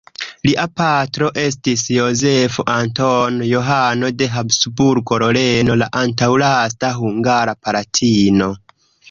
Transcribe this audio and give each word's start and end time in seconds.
Lia 0.47 0.63
patro 0.79 1.25
estis 1.41 1.83
Jozefo 1.95 2.65
Antono 2.75 3.49
Johano 3.49 4.09
de 4.23 4.31
Habsburgo-Loreno, 4.37 5.77
la 5.83 5.91
antaŭlasta 6.01 6.93
hungara 7.03 7.57
palatino. 7.69 8.51